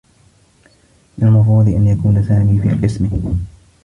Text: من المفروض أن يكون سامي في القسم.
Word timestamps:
من 1.17 1.27
المفروض 1.27 1.67
أن 1.67 1.87
يكون 1.87 2.23
سامي 2.23 2.59
في 2.61 2.67
القسم. 2.67 3.37